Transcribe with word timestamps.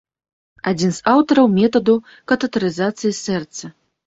Адзін 0.71 0.91
з 0.95 0.99
аўтараў 1.13 1.47
метаду 1.59 1.95
катэтарызацыі 2.33 3.15
сэрца. 3.23 3.73